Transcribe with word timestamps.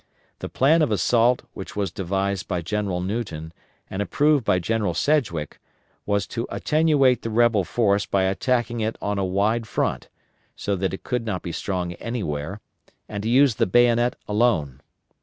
The 0.39 0.49
plan 0.49 0.81
of 0.81 0.91
assault 0.91 1.43
which 1.53 1.75
was 1.75 1.91
devised 1.91 2.47
by 2.47 2.63
General 2.63 3.01
Newton, 3.01 3.53
and 3.87 4.01
approved 4.01 4.43
by 4.43 4.57
General 4.57 4.95
Sedgwick, 4.95 5.59
was 6.07 6.25
to 6.25 6.47
attenuate 6.49 7.21
the 7.21 7.29
rebel 7.29 7.63
force 7.63 8.07
by 8.07 8.23
attacking 8.23 8.79
it 8.79 8.97
on 8.99 9.19
a 9.19 9.23
wide 9.23 9.67
front, 9.67 10.09
so 10.55 10.75
that 10.75 10.95
it 10.95 11.03
could 11.03 11.23
not 11.23 11.43
be 11.43 11.51
strong 11.51 11.93
anywhere, 11.93 12.61
and 13.07 13.21
to 13.21 13.29
use 13.29 13.53
the 13.57 13.67
bayonet 13.67 14.15
alone. 14.27 14.81